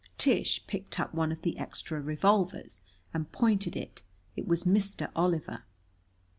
[0.17, 2.81] Tish picked up one of the extra revolvers
[3.13, 4.01] and pointed it.
[4.35, 5.11] It was Mr.
[5.15, 5.61] Oliver!